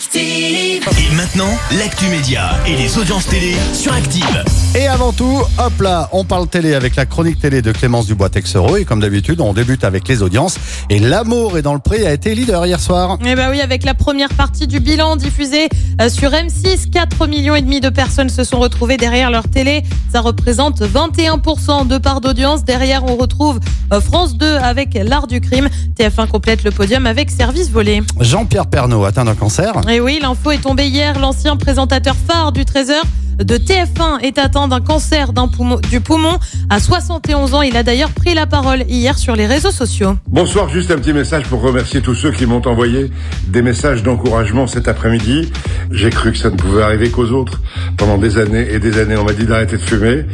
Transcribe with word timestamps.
Active. 0.00 0.88
Et 0.98 1.14
maintenant, 1.14 1.50
l'actu 1.78 2.06
média 2.06 2.52
et 2.66 2.74
les 2.74 2.96
audiences 2.96 3.26
télé 3.26 3.54
sur 3.74 3.92
Active. 3.92 4.44
Et 4.74 4.86
avant 4.86 5.12
tout, 5.12 5.42
hop 5.58 5.80
là, 5.82 6.08
on 6.12 6.24
parle 6.24 6.48
télé 6.48 6.72
avec 6.72 6.96
la 6.96 7.04
chronique 7.04 7.38
télé 7.38 7.60
de 7.60 7.70
Clémence 7.70 8.06
Dubois-Texero. 8.06 8.78
Et 8.78 8.86
comme 8.86 9.00
d'habitude, 9.00 9.42
on 9.42 9.52
débute 9.52 9.84
avec 9.84 10.08
les 10.08 10.22
audiences. 10.22 10.58
Et 10.88 11.00
L'amour 11.00 11.58
est 11.58 11.62
dans 11.62 11.74
le 11.74 11.80
pré 11.80 12.06
a 12.06 12.14
été 12.14 12.34
leader 12.34 12.64
hier 12.64 12.80
soir. 12.80 13.18
Eh 13.26 13.34
ben 13.34 13.50
oui, 13.50 13.60
avec 13.60 13.84
la 13.84 13.92
première 13.92 14.30
partie 14.30 14.66
du 14.66 14.80
bilan 14.80 15.16
diffusé 15.16 15.68
euh, 16.00 16.08
sur 16.08 16.30
M6, 16.30 16.88
4 16.88 17.26
millions 17.26 17.54
et 17.54 17.60
demi 17.60 17.80
de 17.80 17.90
personnes 17.90 18.30
se 18.30 18.42
sont 18.42 18.58
retrouvées 18.58 18.96
derrière 18.96 19.30
leur 19.30 19.48
télé. 19.48 19.82
Ça 20.10 20.22
représente 20.22 20.80
21% 20.80 21.86
de 21.88 21.98
part 21.98 22.22
d'audience. 22.22 22.64
Derrière, 22.64 23.04
on 23.04 23.16
retrouve 23.16 23.60
euh, 23.92 24.00
France 24.00 24.38
2 24.38 24.46
avec 24.46 24.94
l'art 24.94 25.26
du 25.26 25.42
crime. 25.42 25.68
TF1 25.98 26.26
complète 26.28 26.64
le 26.64 26.70
podium 26.70 27.04
avec 27.06 27.30
Service 27.30 27.70
volé. 27.70 28.00
Jean-Pierre 28.18 28.66
Pernaud 28.66 29.04
atteint 29.04 29.26
d'un 29.26 29.34
cancer. 29.34 29.74
Et 29.92 29.98
oui, 29.98 30.20
l'info 30.22 30.52
est 30.52 30.58
tombée 30.58 30.86
hier. 30.86 31.18
L'ancien 31.18 31.56
présentateur 31.56 32.14
phare 32.14 32.52
du 32.52 32.62
13h 32.62 32.94
de 33.42 33.56
TF1 33.56 34.20
est 34.22 34.38
atteint 34.38 34.68
d'un 34.68 34.80
cancer 34.80 35.32
d'un 35.32 35.48
poumon, 35.48 35.80
du 35.90 36.00
poumon. 36.00 36.38
À 36.68 36.78
71 36.78 37.54
ans, 37.54 37.62
il 37.62 37.76
a 37.76 37.82
d'ailleurs 37.82 38.10
pris 38.10 38.34
la 38.34 38.46
parole 38.46 38.84
hier 38.88 39.18
sur 39.18 39.34
les 39.34 39.46
réseaux 39.46 39.72
sociaux. 39.72 40.14
Bonsoir, 40.28 40.68
juste 40.68 40.92
un 40.92 40.96
petit 40.96 41.12
message 41.12 41.44
pour 41.46 41.60
remercier 41.60 42.02
tous 42.02 42.14
ceux 42.14 42.30
qui 42.30 42.46
m'ont 42.46 42.64
envoyé 42.68 43.10
des 43.48 43.62
messages 43.62 44.04
d'encouragement 44.04 44.68
cet 44.68 44.86
après-midi. 44.86 45.50
J'ai 45.90 46.10
cru 46.10 46.30
que 46.30 46.38
ça 46.38 46.50
ne 46.50 46.56
pouvait 46.56 46.82
arriver 46.82 47.10
qu'aux 47.10 47.30
autres. 47.30 47.60
Pendant 47.96 48.16
des 48.18 48.38
années 48.38 48.72
et 48.72 48.78
des 48.78 48.98
années, 48.98 49.16
on 49.16 49.24
m'a 49.24 49.32
dit 49.32 49.46
d'arrêter 49.46 49.76
de 49.76 49.82
fumer. 49.82 50.24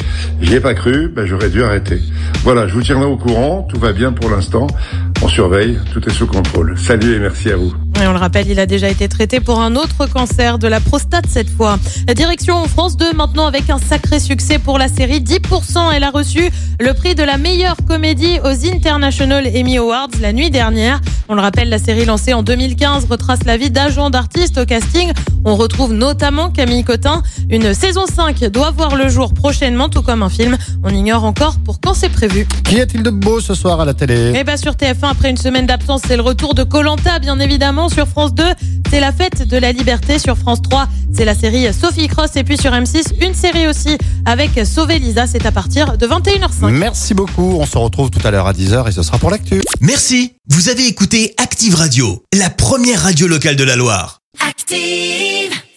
J'y 0.42 0.56
ai 0.56 0.60
pas 0.60 0.74
cru, 0.74 1.08
ben 1.08 1.24
j'aurais 1.24 1.48
dû 1.48 1.62
arrêter. 1.62 2.02
Voilà, 2.42 2.68
je 2.68 2.74
vous 2.74 2.82
tiendrai 2.82 3.06
au 3.06 3.16
courant, 3.16 3.62
tout 3.62 3.80
va 3.80 3.94
bien 3.94 4.12
pour 4.12 4.28
l'instant. 4.28 4.66
On 5.22 5.28
surveille, 5.28 5.78
tout 5.94 6.06
est 6.06 6.12
sous 6.12 6.26
contrôle. 6.26 6.78
Salut 6.78 7.14
et 7.14 7.18
merci 7.20 7.50
à 7.50 7.56
vous. 7.56 7.72
Et 8.02 8.06
on 8.06 8.12
le 8.12 8.18
rappelle, 8.18 8.48
il 8.50 8.60
a 8.60 8.66
déjà 8.66 8.88
été 8.88 9.08
traité 9.08 9.40
pour 9.40 9.58
un 9.60 9.74
autre 9.74 10.06
cancer 10.06 10.58
de 10.58 10.68
la 10.68 10.80
prostate 10.80 11.24
cette 11.28 11.48
fois. 11.48 11.78
La 12.06 12.12
direction 12.12 12.68
France 12.68 12.98
2 12.98 13.14
maintenant 13.14 13.46
avec 13.46 13.70
un 13.70 13.78
sacré 13.78 14.20
succès 14.20 14.58
pour 14.58 14.78
la 14.78 14.88
série 14.88 15.20
10%. 15.20 15.92
Elle 15.94 16.04
a 16.04 16.10
reçu 16.10 16.50
le 16.78 16.92
prix 16.92 17.14
de 17.14 17.22
la 17.22 17.38
meilleure 17.38 17.76
comédie 17.88 18.38
aux 18.44 18.66
International 18.66 19.46
Emmy 19.46 19.78
Awards 19.78 20.10
la 20.20 20.34
nuit 20.34 20.50
dernière. 20.50 21.00
On 21.28 21.34
le 21.34 21.40
rappelle, 21.40 21.70
la 21.70 21.78
série 21.78 22.04
lancée 22.04 22.34
en 22.34 22.42
2015 22.42 23.06
retrace 23.10 23.40
la 23.46 23.56
vie 23.56 23.70
d'agents 23.70 24.10
d'artistes 24.10 24.58
au 24.58 24.66
casting. 24.66 25.10
On 25.44 25.56
retrouve 25.56 25.92
notamment 25.92 26.50
Camille 26.50 26.84
Cotin. 26.84 27.22
Une 27.50 27.74
saison 27.74 28.06
5 28.06 28.44
doit 28.44 28.70
voir 28.70 28.94
le 28.94 29.08
jour 29.08 29.32
prochainement, 29.34 29.88
tout 29.88 30.02
comme 30.02 30.22
un 30.22 30.28
film. 30.28 30.56
On 30.84 30.90
ignore 30.90 31.24
encore 31.24 31.56
pour 31.64 31.80
quand 31.80 31.94
c'est 31.94 32.10
prévu. 32.10 32.46
Qu'y 32.64 32.80
a-t-il 32.80 33.02
de 33.02 33.10
beau 33.10 33.40
ce 33.40 33.54
soir 33.54 33.80
à 33.80 33.84
la 33.84 33.94
télé? 33.94 34.34
Et 34.36 34.44
bien 34.44 34.56
sur 34.56 34.74
TF1, 34.74 35.10
après 35.10 35.30
une 35.30 35.36
semaine 35.36 35.66
d'absence, 35.66 36.02
c'est 36.06 36.16
le 36.16 36.22
retour 36.22 36.54
de 36.54 36.62
Colanta, 36.62 37.18
bien 37.18 37.40
évidemment. 37.40 37.85
Sur 37.88 38.06
France 38.06 38.34
2, 38.34 38.44
c'est 38.90 39.00
la 39.00 39.12
fête 39.12 39.46
de 39.46 39.56
la 39.56 39.72
liberté. 39.72 40.18
Sur 40.18 40.36
France 40.36 40.62
3, 40.62 40.88
c'est 41.12 41.24
la 41.24 41.34
série 41.34 41.72
Sophie 41.72 42.08
Cross. 42.08 42.36
Et 42.36 42.44
puis 42.44 42.56
sur 42.56 42.72
M6, 42.72 43.14
une 43.20 43.34
série 43.34 43.66
aussi 43.66 43.96
avec 44.24 44.50
Sauver 44.66 44.98
Lisa. 44.98 45.26
C'est 45.26 45.46
à 45.46 45.52
partir 45.52 45.96
de 45.96 46.06
21h05. 46.06 46.70
Merci 46.70 47.14
beaucoup. 47.14 47.56
On 47.58 47.66
se 47.66 47.78
retrouve 47.78 48.10
tout 48.10 48.24
à 48.26 48.30
l'heure 48.30 48.46
à 48.46 48.52
10h 48.52 48.88
et 48.88 48.92
ce 48.92 49.02
sera 49.02 49.18
pour 49.18 49.30
l'actu. 49.30 49.62
Merci, 49.80 50.34
vous 50.48 50.68
avez 50.68 50.86
écouté 50.86 51.34
Active 51.38 51.74
Radio, 51.74 52.22
la 52.32 52.50
première 52.50 53.02
radio 53.02 53.26
locale 53.26 53.56
de 53.56 53.64
la 53.64 53.76
Loire. 53.76 54.20
Active. 54.46 55.55